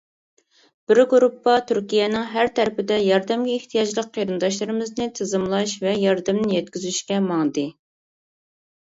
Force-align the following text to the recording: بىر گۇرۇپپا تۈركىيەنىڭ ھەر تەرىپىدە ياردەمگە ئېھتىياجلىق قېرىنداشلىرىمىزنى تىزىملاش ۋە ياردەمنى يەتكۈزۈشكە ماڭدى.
بىر 0.91 0.99
گۇرۇپپا 1.09 1.57
تۈركىيەنىڭ 1.71 2.23
ھەر 2.35 2.49
تەرىپىدە 2.59 2.97
ياردەمگە 3.07 3.57
ئېھتىياجلىق 3.57 4.09
قېرىنداشلىرىمىزنى 4.15 5.07
تىزىملاش 5.21 5.75
ۋە 5.85 5.93
ياردەمنى 6.05 6.49
يەتكۈزۈشكە 6.57 7.21
ماڭدى. 7.29 7.67